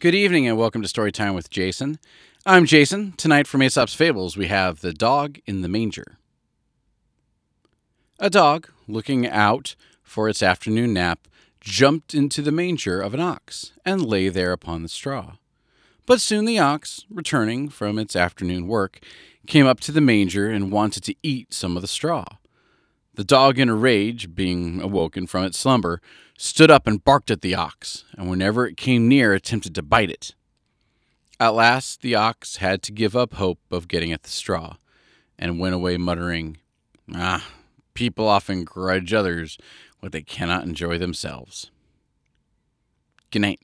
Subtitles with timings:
[0.00, 1.98] Good evening and welcome to Storytime with Jason.
[2.46, 3.12] I'm Jason.
[3.18, 6.16] Tonight from Aesop's Fables, we have The Dog in the Manger.
[8.18, 11.28] A dog, looking out for its afternoon nap,
[11.60, 15.36] jumped into the manger of an ox and lay there upon the straw.
[16.06, 19.00] But soon the ox, returning from its afternoon work,
[19.46, 22.24] came up to the manger and wanted to eat some of the straw.
[23.20, 26.00] The dog, in a rage, being awoken from its slumber,
[26.38, 30.08] stood up and barked at the ox, and whenever it came near, attempted to bite
[30.08, 30.34] it.
[31.38, 34.78] At last, the ox had to give up hope of getting at the straw,
[35.38, 36.60] and went away muttering,
[37.14, 37.46] Ah,
[37.92, 39.58] people often grudge others
[39.98, 41.70] what they cannot enjoy themselves.
[43.30, 43.60] Good night.